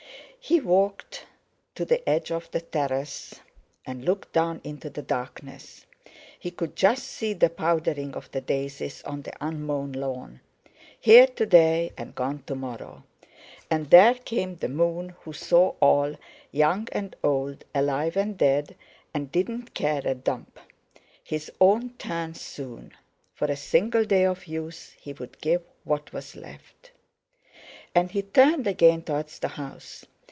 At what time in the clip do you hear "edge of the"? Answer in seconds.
2.09-2.61